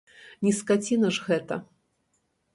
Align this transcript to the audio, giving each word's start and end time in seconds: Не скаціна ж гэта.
Не 0.47 0.53
скаціна 0.59 1.11
ж 1.19 1.27
гэта. 1.29 1.61